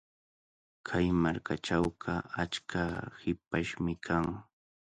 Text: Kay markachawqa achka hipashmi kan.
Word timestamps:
Kay 0.87 1.07
markachawqa 1.21 2.13
achka 2.43 2.83
hipashmi 3.21 3.93
kan. 4.05 4.25